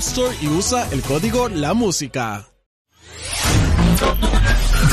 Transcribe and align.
Store 0.00 0.34
y 0.40 0.48
usa 0.48 0.88
el 0.92 1.02
código 1.02 1.50
La 1.50 1.74
Música. 1.74 2.46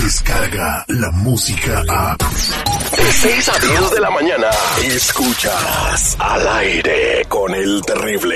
Descarga 0.04 0.84
la 0.90 1.12
música 1.12 1.82
a. 1.88 2.18
De 2.18 3.12
6 3.14 3.50
a 3.50 3.60
10 3.60 3.92
de 3.92 4.00
la 4.02 4.10
mañana. 4.10 4.50
Escuchas 4.84 6.18
al 6.20 6.48
aire 6.60 7.24
con 7.30 7.56
el 7.56 7.82
terrible. 7.84 8.36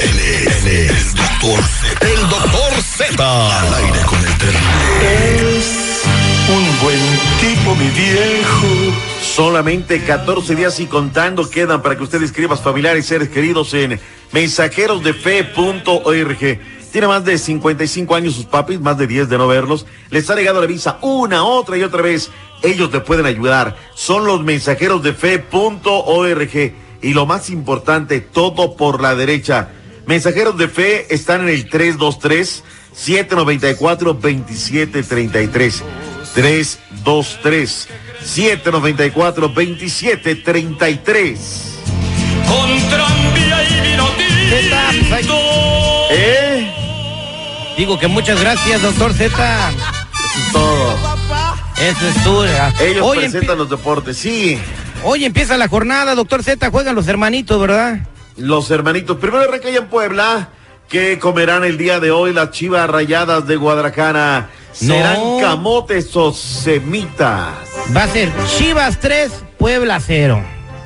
Él 0.00 0.18
es, 0.18 0.64
él 0.64 0.68
es 0.68 0.90
el 0.90 1.14
doctor 1.14 1.62
Z. 1.62 2.06
El 2.08 2.28
doctor 2.28 2.82
Z. 2.82 3.60
Al 3.60 3.74
aire 3.74 4.00
con 4.06 4.18
el 4.18 4.38
terrible. 4.38 5.58
Es 5.58 6.02
un 6.48 6.80
buen 6.82 7.20
tipo, 7.40 7.74
mi 7.76 7.88
viejo. 7.90 9.09
Solamente 9.34 10.02
14 10.02 10.54
días 10.56 10.80
y 10.80 10.86
contando 10.86 11.48
quedan 11.48 11.82
para 11.82 11.96
que 11.96 12.02
usted 12.02 12.20
escriba 12.20 12.56
familiares 12.56 13.06
seres 13.06 13.28
queridos 13.28 13.72
en 13.74 14.00
mensajerosdefe.org. 14.32 16.58
Tiene 16.90 17.06
más 17.06 17.24
de 17.24 17.38
55 17.38 18.16
años 18.16 18.34
sus 18.34 18.46
papis, 18.46 18.80
más 18.80 18.98
de 18.98 19.06
10 19.06 19.28
de 19.28 19.38
no 19.38 19.46
verlos. 19.46 19.86
Les 20.10 20.28
ha 20.28 20.34
llegado 20.34 20.60
la 20.60 20.66
visa 20.66 20.98
una, 21.02 21.44
otra 21.44 21.78
y 21.78 21.84
otra 21.84 22.02
vez. 22.02 22.32
Ellos 22.62 22.90
te 22.90 22.98
pueden 22.98 23.24
ayudar. 23.24 23.76
Son 23.94 24.26
los 24.26 24.42
mensajeros 24.42 25.00
de 25.04 25.12
fe.org. 25.12 26.74
Y 27.00 27.14
lo 27.14 27.24
más 27.24 27.50
importante, 27.50 28.20
todo 28.20 28.74
por 28.74 29.00
la 29.00 29.14
derecha. 29.14 29.68
Mensajeros 30.06 30.58
de 30.58 30.66
fe 30.66 31.14
están 31.14 31.42
en 31.42 31.50
el 31.50 31.68
323 31.68 32.64
794 32.92 34.14
2733. 34.14 35.84
323 36.34 37.88
794 38.22 39.48
2733. 39.48 41.38
Con 42.46 42.78
tranvía 42.88 43.64
y 43.64 43.80
vino 43.90 44.08
tinto. 44.10 45.36
¿Eh? 46.10 46.70
Digo 47.76 47.98
que 47.98 48.08
muchas 48.08 48.40
gracias, 48.40 48.82
doctor 48.82 49.12
Z. 49.14 49.72
Todo. 50.52 50.96
Eso 51.78 52.08
es 52.08 52.24
tú. 52.24 52.42
Ellos 52.84 53.06
Hoy, 53.06 53.18
presentan 53.18 53.56
los 53.58 53.70
deportes, 53.70 54.16
sí. 54.18 54.58
hoy 55.02 55.24
empieza 55.24 55.56
la 55.56 55.68
jornada, 55.68 56.14
doctor 56.14 56.42
Z. 56.42 56.70
Juegan 56.70 56.94
los 56.94 57.08
hermanitos, 57.08 57.60
¿verdad? 57.60 58.00
Los 58.36 58.70
hermanitos. 58.70 59.16
Primero 59.18 59.44
arranca 59.44 59.68
en 59.68 59.86
Puebla. 59.86 60.50
¿Qué 60.90 61.20
comerán 61.20 61.62
el 61.62 61.78
día 61.78 62.00
de 62.00 62.10
hoy 62.10 62.32
las 62.32 62.50
chivas 62.50 62.90
rayadas 62.90 63.46
de 63.46 63.54
Guadalajara? 63.54 64.50
¿Serán 64.72 65.20
No. 65.20 65.38
camotes 65.40 66.16
o 66.16 66.32
semitas? 66.32 67.54
Va 67.96 68.02
a 68.02 68.08
ser 68.08 68.28
Chivas 68.58 68.98
3, 68.98 69.44
Puebla 69.56 70.00
0. 70.00 70.42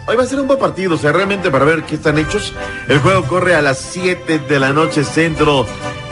Hoy 0.07 0.17
va 0.17 0.25
a 0.25 0.27
ser 0.27 0.41
un 0.41 0.47
buen 0.47 0.59
partido, 0.59 0.97
o 0.97 0.99
sea, 0.99 1.13
realmente 1.13 1.51
para 1.51 1.65
ver 1.65 1.85
qué 1.85 1.95
están 1.95 2.19
hechos. 2.19 2.53
El 2.87 2.99
juego 2.99 3.25
corre 3.25 3.55
a 3.55 3.63
las 3.63 3.79
7 3.79 4.41
de 4.41 4.61
la 4.61 4.75
noche 4.75 5.05
centro 5.05 5.67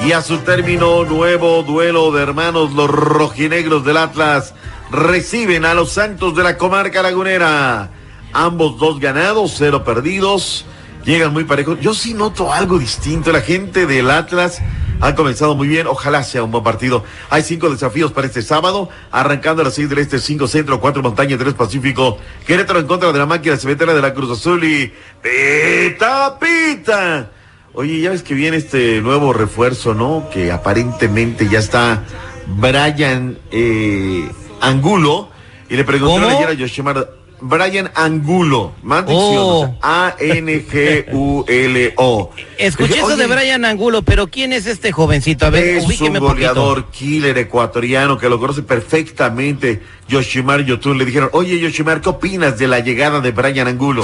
y 0.06 0.12
a 0.12 0.22
su 0.22 0.38
término 0.38 1.04
nuevo 1.04 1.62
duelo 1.62 2.10
de 2.12 2.22
hermanos 2.22 2.72
los 2.72 2.88
rojinegros 2.90 3.84
del 3.84 3.98
Atlas 3.98 4.54
reciben 4.90 5.66
a 5.66 5.74
los 5.74 5.92
Santos 5.92 6.34
de 6.34 6.42
la 6.42 6.56
comarca 6.56 7.02
lagunera. 7.02 7.90
Ambos 8.32 8.78
dos 8.78 8.98
ganados, 9.00 9.52
cero 9.58 9.84
perdidos. 9.84 10.64
Llegan 11.04 11.32
muy 11.32 11.44
parejos. 11.44 11.80
Yo 11.80 11.94
sí 11.94 12.14
noto 12.14 12.52
algo 12.52 12.78
distinto. 12.78 13.32
La 13.32 13.40
gente 13.40 13.86
del 13.86 14.10
Atlas 14.10 14.60
ha 15.00 15.14
comenzado 15.14 15.54
muy 15.56 15.66
bien. 15.66 15.86
Ojalá 15.86 16.22
sea 16.22 16.44
un 16.44 16.52
buen 16.52 16.62
partido. 16.62 17.04
Hay 17.28 17.42
cinco 17.42 17.70
desafíos 17.70 18.12
para 18.12 18.26
este 18.26 18.42
sábado. 18.42 18.88
Arrancando 19.10 19.62
a 19.62 19.64
las 19.64 19.74
seis 19.74 19.88
del 19.88 19.98
este, 19.98 20.20
cinco 20.20 20.46
centro, 20.46 20.80
cuatro 20.80 21.02
montaña, 21.02 21.36
tres 21.36 21.54
pacífico. 21.54 22.18
Querétaro 22.46 22.78
en 22.78 22.86
contra 22.86 23.12
de 23.12 23.18
la 23.18 23.26
máquina 23.26 23.56
cementera 23.56 23.94
de 23.94 24.02
la 24.02 24.14
Cruz 24.14 24.38
Azul 24.38 24.62
y 24.64 24.92
pita, 25.22 26.38
pita. 26.38 27.30
Oye, 27.74 28.00
ya 28.00 28.10
ves 28.10 28.22
que 28.22 28.34
viene 28.34 28.58
este 28.58 29.00
nuevo 29.00 29.32
refuerzo, 29.32 29.94
¿no? 29.94 30.28
Que 30.32 30.52
aparentemente 30.52 31.48
ya 31.48 31.58
está 31.58 32.04
Brian 32.46 33.38
eh, 33.50 34.30
Angulo. 34.60 35.30
Y 35.68 35.76
le 35.76 35.84
preguntaron 35.84 36.24
¿Cómo? 36.24 36.36
ayer 36.36 36.50
a 36.50 36.52
Yoshimar, 36.52 37.08
Brian 37.42 37.90
Angulo, 37.94 38.72
más 38.82 39.06
dicción, 39.06 39.36
Oh. 39.36 39.60
o 39.62 39.76
sea, 39.80 40.14
A-N-G-U-L-O. 40.16 42.30
Escuché 42.58 42.88
Dije, 42.94 43.00
eso 43.00 43.16
de 43.16 43.24
"Oye, 43.24 43.34
Brian 43.34 43.64
Angulo, 43.64 44.02
pero 44.02 44.28
¿quién 44.28 44.52
es 44.52 44.66
este 44.66 44.92
jovencito? 44.92 45.46
A 45.46 45.50
ver, 45.50 45.64
es 45.64 45.84
un 45.84 45.90
poquito. 45.90 46.20
goleador 46.20 46.90
killer 46.90 47.36
ecuatoriano 47.38 48.18
que 48.18 48.28
lo 48.28 48.38
conoce 48.38 48.62
perfectamente 48.62 49.82
Yoshimar 50.08 50.64
Yotun. 50.64 50.98
Le 50.98 51.04
dijeron, 51.04 51.30
oye 51.32 51.58
Yoshimar, 51.58 52.00
¿qué 52.00 52.08
opinas 52.10 52.58
de 52.58 52.68
la 52.68 52.80
llegada 52.80 53.20
de 53.20 53.30
Brian 53.32 53.66
Angulo? 53.68 54.02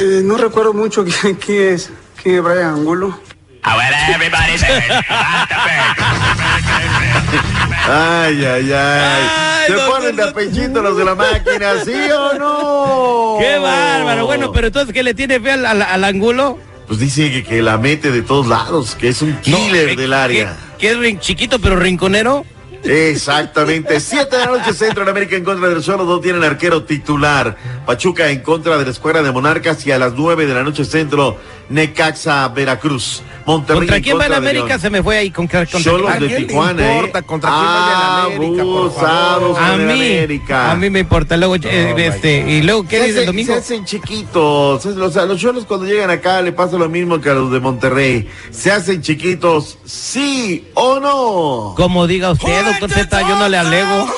Eh, 0.00 0.20
no 0.24 0.36
recuerdo 0.36 0.72
mucho 0.72 1.04
quién, 1.22 1.34
quién 1.36 1.74
es, 1.74 1.90
quién 2.22 2.36
es 2.36 2.42
Brian 2.42 2.74
Angulo. 2.74 3.18
Ay, 7.88 8.44
ay, 8.44 8.72
ay. 8.72 9.45
Se 9.66 9.72
ponen 9.90 10.16
de 10.16 10.22
apechito 10.22 10.82
los 10.82 10.96
de 10.96 11.04
la 11.04 11.14
máquina, 11.16 11.84
¿sí 11.84 11.92
o 12.12 12.38
no? 12.38 13.36
¡Qué 13.40 13.58
bárbaro! 13.58 14.26
Bueno, 14.26 14.52
pero 14.52 14.68
entonces, 14.68 14.92
¿qué 14.94 15.02
le 15.02 15.14
tiene 15.14 15.40
fe 15.40 15.52
al, 15.52 15.66
al- 15.66 15.82
al 15.82 16.04
Angulo? 16.04 16.58
Pues 16.86 17.00
dice 17.00 17.30
que, 17.32 17.42
que 17.44 17.62
la 17.62 17.78
mete 17.78 18.10
de 18.12 18.22
todos 18.22 18.46
lados, 18.46 18.94
que 18.94 19.08
es 19.08 19.20
un 19.22 19.36
killer 19.40 19.90
No, 19.96 20.00
del 20.00 20.12
área. 20.12 20.56
Que, 20.78 20.96
que 20.96 21.08
es 21.08 21.20
chiquito 21.20 21.58
pero 21.58 21.76
rinconero. 21.76 22.44
Exactamente. 22.84 23.98
Siete 24.00 24.36
de 24.36 24.44
la 24.46 24.52
noche 24.58 24.72
Centro 24.72 25.02
en 25.02 25.08
América 25.08 25.36
en 25.36 25.44
contra 25.44 25.68
del 25.68 25.82
suelo. 25.82 26.04
No 26.04 26.20
tienen 26.20 26.44
arquero 26.44 26.84
titular. 26.84 27.56
Pachuca 27.84 28.30
en 28.30 28.40
contra 28.40 28.78
de 28.78 28.84
la 28.84 28.90
escuadra 28.90 29.22
de 29.22 29.32
Monarcas 29.32 29.84
y 29.86 29.92
a 29.92 29.98
las 29.98 30.12
nueve 30.14 30.46
de 30.46 30.54
la 30.54 30.62
noche 30.62 30.84
Centro 30.84 31.38
Necaxa 31.68 32.48
Veracruz. 32.48 33.22
Monterrey 33.46 33.80
¿Contra 33.80 34.00
quién 34.00 34.18
va 34.18 34.28
de 34.28 34.34
América? 34.34 34.66
León. 34.66 34.80
Se 34.80 34.90
me 34.90 35.02
fue 35.02 35.18
ahí. 35.18 35.30
Contra, 35.30 35.64
contra 35.66 35.80
Cholos 35.80 36.10
¿A 36.10 36.18
de 36.18 36.28
Tijuana, 36.28 36.94
importa 36.94 37.18
¿eh? 37.20 37.22
contra 37.22 37.50
quién 37.50 37.62
vaya 37.64 38.26
en 38.26 38.34
América? 38.36 38.62
Abusados 38.62 39.58
A 39.58 39.76
mí, 39.76 39.82
América. 39.84 40.70
a 40.72 40.74
mí 40.74 40.90
me 40.90 40.98
importa. 41.00 41.36
Luego, 41.36 41.54
eh, 41.56 41.94
este, 41.96 42.38
y 42.50 42.62
luego, 42.62 42.86
¿qué 42.88 43.04
dice 43.04 43.20
el 43.20 43.26
domingo? 43.26 43.52
se 43.52 43.58
hacen 43.60 43.84
chiquitos. 43.84 44.84
O 44.84 45.10
sea, 45.10 45.26
los 45.26 45.40
cholos 45.40 45.64
cuando 45.64 45.86
llegan 45.86 46.10
acá 46.10 46.42
le 46.42 46.52
pasa 46.52 46.76
lo 46.76 46.88
mismo 46.88 47.20
que 47.20 47.30
a 47.30 47.34
los 47.34 47.52
de 47.52 47.60
Monterrey. 47.60 48.28
Se 48.50 48.72
hacen 48.72 49.00
chiquitos, 49.00 49.78
sí 49.84 50.68
o 50.74 50.98
no. 50.98 51.74
Como 51.76 52.06
diga 52.06 52.32
usted, 52.32 52.64
doctor 52.64 52.90
Z, 52.90 53.20
yo 53.22 53.38
no 53.38 53.48
le 53.48 53.58
alego. 53.58 54.08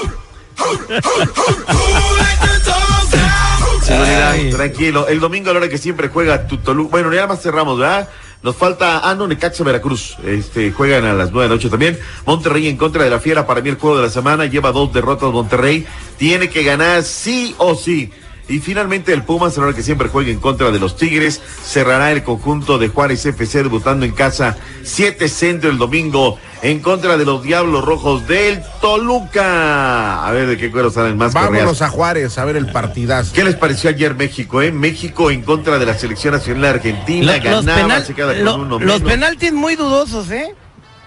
Seguridad, 3.89 4.33
Ay. 4.33 4.51
tranquilo. 4.51 5.09
El 5.09 5.19
domingo 5.19 5.49
a 5.49 5.55
la 5.55 5.61
hora 5.61 5.69
que 5.71 5.79
siempre 5.79 6.09
juega 6.09 6.47
tu 6.47 6.59
Toluca. 6.59 6.91
Bueno, 6.91 7.13
ya 7.13 7.27
más 7.27 7.41
cerramos, 7.41 7.79
¿verdad? 7.79 8.09
Nos 8.43 8.55
falta, 8.55 9.01
ah, 9.03 9.15
no, 9.15 9.27
Necaxa 9.27 9.65
Veracruz. 9.65 10.17
Este, 10.25 10.71
juegan 10.73 11.07
a 11.07 11.15
las 11.15 11.33
nueve 11.33 11.45
de 11.45 11.49
la 11.49 11.55
noche 11.55 11.71
también. 11.71 11.99
Monterrey 12.27 12.69
en 12.69 12.77
contra 12.77 13.03
de 13.03 13.11
la 13.11 13.19
Fiera. 13.19 13.47
Para 13.47 13.63
mí 13.63 13.71
el 13.71 13.77
juego 13.77 13.97
de 13.97 14.03
la 14.03 14.11
semana. 14.11 14.45
Lleva 14.45 14.73
dos 14.73 14.93
derrotas 14.93 15.33
Monterrey. 15.33 15.87
Tiene 16.19 16.51
que 16.51 16.63
ganar 16.65 17.03
sí 17.03 17.55
o 17.57 17.75
sí. 17.75 18.11
Y 18.49 18.61
finalmente 18.61 19.13
el 19.13 19.23
Pumas, 19.25 19.59
ahora 19.59 19.75
que 19.75 19.83
siempre 19.83 20.09
juega 20.09 20.31
en 20.31 20.41
contra 20.41 20.71
de 20.71 20.79
los 20.79 20.97
Tigres, 20.97 21.41
cerrará 21.65 22.13
el 22.13 22.23
conjunto 22.25 22.79
de 22.79 22.89
Juárez 22.89 23.27
FC 23.27 23.63
debutando 23.63 24.07
en 24.07 24.13
casa 24.13 24.57
7 24.83 25.29
centro 25.29 25.69
el 25.71 25.77
domingo 25.77 26.39
en 26.63 26.81
contra 26.81 27.19
de 27.19 27.27
los 27.27 27.43
Diablos 27.43 27.85
Rojos 27.85 28.27
del 28.27 28.63
Toluca. 28.81 30.27
A 30.27 30.33
ver 30.33 30.47
de 30.47 30.57
qué 30.57 30.71
cuero 30.71 30.91
salen 30.91 31.17
más 31.17 31.33
Vámonos 31.35 31.59
correas. 31.61 31.83
a 31.83 31.89
Juárez 31.91 32.39
a 32.39 32.45
ver 32.45 32.57
el 32.57 32.73
partidazo. 32.73 33.33
¿Qué 33.35 33.45
les 33.45 33.55
pareció 33.57 33.91
ayer 33.91 34.15
México, 34.15 34.63
eh? 34.63 34.73
México 34.73 35.31
en 35.31 35.43
contra 35.43 35.79
de 35.79 35.87
la 35.87 35.99
selección 35.99 36.35
nacional 36.35 36.63
de 36.63 36.69
Argentina, 36.69 37.37
Lo- 37.37 37.51
los, 37.51 37.65
ganaba, 37.67 37.83
penal- 37.83 38.05
se 38.07 38.15
queda 38.15 38.35
con 38.35 38.45
lo- 38.45 38.55
uno 38.57 38.79
los 38.79 38.81
menos. 38.81 39.03
penaltis 39.03 39.53
muy 39.53 39.77
dudosos, 39.77 40.31
¿eh? 40.31 40.55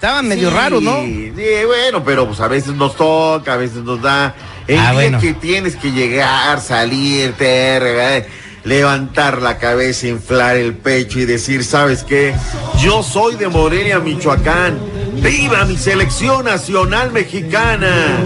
Estaban 0.02 0.28
medio 0.28 0.50
Sí, 0.50 0.56
raros, 0.56 0.82
¿no? 0.82 0.96
Sí, 1.04 1.32
bueno, 1.68 2.04
pero 2.04 2.26
pues 2.26 2.40
a 2.40 2.48
veces 2.48 2.74
nos 2.74 2.96
toca, 2.96 3.54
a 3.54 3.58
veces 3.58 3.84
nos 3.84 4.02
da. 4.02 4.34
El 4.68 4.80
Ah, 4.80 4.86
día 4.86 4.94
bueno. 4.94 5.20
que 5.20 5.36
tienes 5.36 5.76
que 5.76 5.92
llegar, 5.92 6.60
salirte, 6.60 7.80
regar- 7.80 8.26
levantar 8.64 9.44
la 9.44 9.60
cabeza, 9.60 10.08
inflar 10.08 10.58
el 10.58 10.74
pecho 10.74 11.20
y 11.20 11.26
decir, 11.26 11.64
¿sabes 11.64 12.04
qué? 12.04 12.34
Yo 12.80 13.04
soy 13.04 13.36
de 13.36 13.48
Morelia, 13.48 14.00
Michoacán. 14.00 14.80
¡Viva 15.22 15.66
mi 15.66 15.78
selección 15.78 16.46
nacional 16.46 17.12
mexicana! 17.12 18.22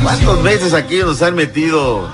¿Cuántas 0.00 0.42
veces 0.44 0.74
aquí 0.74 0.98
nos 0.98 1.20
han 1.22 1.34
metido 1.34 2.08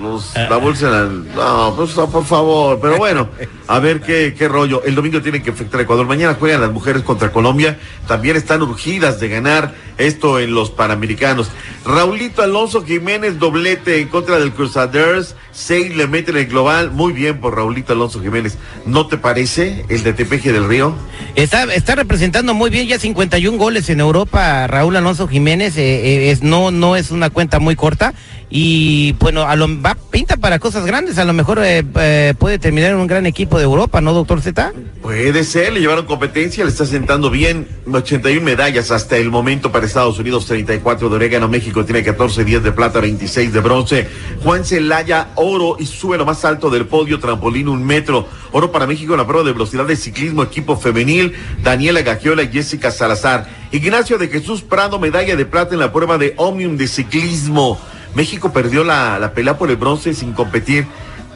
los, 0.00 0.34
la 0.34 0.56
bolsa. 0.56 1.08
No, 1.34 1.74
pues 1.76 1.96
no, 1.96 2.10
por 2.10 2.24
favor, 2.24 2.78
pero 2.80 2.96
bueno, 2.96 3.28
a 3.68 3.78
ver 3.78 4.00
qué, 4.00 4.34
qué 4.36 4.48
rollo. 4.48 4.82
El 4.84 4.94
domingo 4.94 5.22
tienen 5.22 5.42
que 5.42 5.50
enfrentar 5.50 5.80
a 5.80 5.82
Ecuador. 5.84 6.06
Mañana 6.06 6.34
juegan 6.34 6.60
las 6.60 6.72
mujeres 6.72 7.02
contra 7.02 7.32
Colombia. 7.32 7.78
También 8.06 8.36
están 8.36 8.62
urgidas 8.62 9.20
de 9.20 9.28
ganar 9.28 9.74
esto 9.98 10.40
en 10.40 10.54
los 10.54 10.70
Panamericanos. 10.70 11.50
Raulito 11.84 12.42
Alonso 12.42 12.84
Jiménez, 12.84 13.38
doblete 13.38 14.00
en 14.00 14.08
contra 14.08 14.38
del 14.38 14.52
Crusaders. 14.52 15.36
Seis 15.52 15.94
le 15.96 16.06
meten 16.06 16.36
el 16.36 16.46
global. 16.46 16.90
Muy 16.90 17.12
bien 17.12 17.40
por 17.40 17.54
Raulito 17.54 17.92
Alonso 17.92 18.20
Jiménez. 18.20 18.58
¿No 18.86 19.06
te 19.06 19.18
parece 19.18 19.84
el 19.88 20.02
de 20.02 20.12
Tepeje 20.12 20.52
del 20.52 20.66
Río? 20.66 20.94
Está, 21.36 21.64
está 21.72 21.94
representando 21.94 22.54
muy 22.54 22.70
bien 22.70 22.86
ya 22.86 22.98
51 22.98 23.56
goles 23.58 23.88
en 23.90 24.00
Europa 24.00 24.66
Raúl 24.66 24.96
Alonso 24.96 25.28
Jiménez. 25.28 25.76
eh, 25.76 25.82
eh, 25.82 26.30
es, 26.30 26.42
no, 26.42 26.70
no 26.70 26.96
es 26.96 27.10
una 27.10 27.30
cuenta 27.30 27.58
muy 27.60 27.76
corta. 27.76 28.14
Y 28.50 29.12
bueno, 29.18 29.42
a 29.42 29.56
lo, 29.56 29.66
va, 29.84 29.94
pinta 29.94 30.36
para 30.36 30.58
cosas 30.58 30.86
grandes. 30.86 31.18
A 31.18 31.24
lo 31.24 31.32
mejor 31.32 31.58
eh, 31.62 31.84
eh, 31.96 32.34
puede 32.38 32.58
terminar 32.58 32.92
en 32.92 32.96
un 32.96 33.06
gran 33.06 33.26
equipo 33.26 33.58
de 33.58 33.64
Europa, 33.64 34.00
¿no, 34.00 34.12
doctor 34.12 34.40
Z? 34.40 34.72
Puede 35.02 35.44
ser, 35.44 35.72
le 35.72 35.80
llevaron 35.80 36.06
competencia, 36.06 36.64
le 36.64 36.70
está 36.70 36.86
sentando 36.86 37.30
bien. 37.30 37.68
81 37.90 38.40
medallas 38.40 38.90
hasta 38.90 39.16
el 39.16 39.30
momento 39.30 39.70
para 39.70 39.86
Estados 39.86 40.18
Unidos, 40.18 40.46
34 40.46 41.08
de 41.08 41.16
orégano. 41.16 41.48
México 41.48 41.84
tiene 41.84 42.02
14, 42.02 42.44
10 42.44 42.62
de 42.62 42.72
plata, 42.72 43.00
26 43.00 43.52
de 43.52 43.60
bronce. 43.60 44.08
Juan 44.42 44.64
Celaya, 44.64 45.28
oro 45.34 45.76
y 45.78 45.86
sube 45.86 46.16
lo 46.16 46.24
más 46.24 46.44
alto 46.44 46.70
del 46.70 46.86
podio, 46.86 47.20
trampolín 47.20 47.68
un 47.68 47.84
metro. 47.84 48.26
Oro 48.52 48.72
para 48.72 48.86
México 48.86 49.12
en 49.14 49.18
la 49.18 49.26
prueba 49.26 49.46
de 49.46 49.52
velocidad 49.52 49.84
de 49.84 49.96
ciclismo, 49.96 50.42
equipo 50.42 50.76
femenil. 50.76 51.34
Daniela 51.62 52.02
Gagiola 52.02 52.42
y 52.42 52.48
Jessica 52.48 52.90
Salazar. 52.90 53.48
Ignacio 53.72 54.18
de 54.18 54.28
Jesús 54.28 54.62
Prado, 54.62 54.98
medalla 54.98 55.36
de 55.36 55.44
plata 55.44 55.74
en 55.74 55.80
la 55.80 55.92
prueba 55.92 56.16
de 56.16 56.34
Omnium 56.36 56.76
de 56.76 56.86
ciclismo. 56.86 57.78
México 58.14 58.52
perdió 58.52 58.84
la, 58.84 59.18
la 59.18 59.32
pelea 59.32 59.58
por 59.58 59.70
el 59.70 59.76
bronce 59.76 60.14
sin 60.14 60.32
competir. 60.32 60.86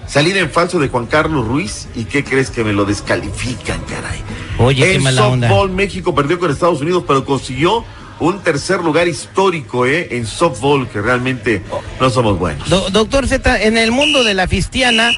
Salida 0.07 0.41
en 0.41 0.49
falso 0.51 0.79
de 0.79 0.89
Juan 0.89 1.07
Carlos 1.07 1.47
Ruiz. 1.47 1.89
¿Y 1.95 2.05
qué 2.05 2.25
crees 2.25 2.51
que 2.51 2.65
me 2.65 2.73
lo 2.73 2.85
descalifican, 2.85 3.81
caray? 3.81 4.21
Oye, 4.59 4.83
qué 4.83 4.95
en 4.95 5.03
mala 5.03 5.27
onda. 5.29 5.49
softball, 5.49 5.71
México 5.71 6.15
perdió 6.15 6.39
con 6.39 6.51
Estados 6.51 6.81
Unidos, 6.81 7.05
pero 7.07 7.25
consiguió 7.25 7.85
un 8.21 8.41
tercer 8.41 8.81
lugar 8.81 9.07
histórico, 9.07 9.87
¿eh? 9.87 10.09
En 10.13 10.27
softball, 10.27 10.89
que 10.89 11.01
realmente 11.01 11.63
no 12.01 12.11
somos 12.11 12.39
buenos. 12.39 12.69
Do- 12.69 12.91
doctor 12.91 13.29
Z, 13.29 13.63
en 13.63 13.77
el 13.79 13.93
mundo 13.93 14.25
de 14.25 14.35
la 14.35 14.49
fistiana, 14.49 15.11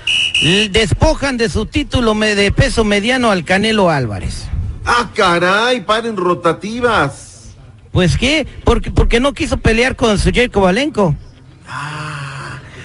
despojan 0.71 1.37
de 1.37 1.49
su 1.49 1.67
título 1.67 2.15
de 2.15 2.53
peso 2.53 2.85
mediano 2.85 3.31
al 3.31 3.45
Canelo 3.45 3.91
Álvarez. 3.91 4.49
Ah, 4.85 5.11
caray, 5.15 5.83
paren 5.83 6.17
rotativas. 6.17 7.55
Pues 7.93 8.17
qué, 8.19 8.47
porque, 8.65 8.91
porque 8.91 9.21
no 9.21 9.33
quiso 9.35 9.57
pelear 9.57 9.97
con 9.97 10.19
su 10.19 10.31
Kovalenko. 10.53 11.15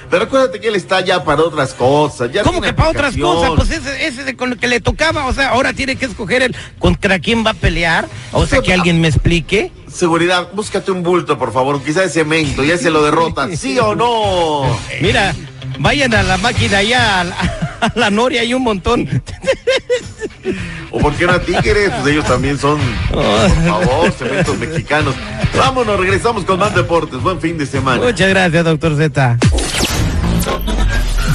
Pero 0.10 0.24
acuérdate 0.26 0.60
que 0.60 0.68
él 0.68 0.76
está 0.76 1.02
ya 1.02 1.24
para 1.24 1.42
otras 1.44 1.74
cosas. 1.74 2.32
Ya 2.32 2.44
¿Cómo 2.44 2.62
que 2.62 2.74
para 2.74 2.90
otras 2.90 3.18
cosas? 3.18 3.52
Pues 3.56 3.72
ese, 3.72 4.08
ese 4.08 4.24
de 4.24 4.36
con 4.36 4.52
el 4.54 4.58
que 4.58 4.68
le 4.68 4.80
tocaba, 4.80 5.26
o 5.26 5.34
sea, 5.34 5.50
ahora 5.50 5.74
tiene 5.74 5.96
que 5.96 6.06
escoger 6.06 6.42
el 6.42 6.56
contra 6.80 7.20
quién 7.20 7.46
va 7.46 7.52
a 7.52 7.54
pelear. 7.56 8.08
O 8.32 8.46
sea, 8.46 8.62
que 8.62 8.74
alguien 8.74 9.02
me 9.02 9.08
explique. 9.08 9.72
Seguridad, 9.92 10.50
búscate 10.54 10.92
un 10.92 11.04
bulto, 11.04 11.38
por 11.38 11.54
favor, 11.54 11.82
quizá 11.82 12.02
de 12.02 12.10
cemento, 12.10 12.64
ya 12.64 12.78
se 12.78 12.90
lo 12.90 13.04
derrota, 13.04 13.48
¿sí 13.56 13.80
o 13.80 13.96
no? 13.96 14.78
Mira, 15.02 15.34
vayan 15.80 16.14
a 16.14 16.24
la 16.24 16.38
máquina 16.38 16.80
allá, 16.80 17.22
a 17.22 17.24
la, 17.24 17.36
a 17.82 17.92
la 17.96 18.10
Noria, 18.10 18.42
hay 18.42 18.54
un 18.54 18.64
montón. 18.64 19.24
¿O 20.92 21.00
por 21.00 21.14
qué 21.16 21.26
no 21.26 21.34
a 21.34 21.40
Tigres? 21.40 21.92
Pues 22.02 22.14
ellos 22.14 22.26
también 22.26 22.58
son, 22.58 22.80
por 23.12 23.24
favor, 23.66 24.12
cementos 24.12 24.58
mexicanos. 24.58 25.16
Vámonos, 25.58 26.00
regresamos 26.00 26.44
con 26.46 26.60
más 26.60 26.76
deportes. 26.76 27.22
Buen 27.22 27.40
fin 27.40 27.58
de 27.58 27.66
semana. 27.66 28.04
Muchas 28.04 28.30
gracias, 28.30 28.64
doctor 28.64 28.96
Z. 28.98 29.38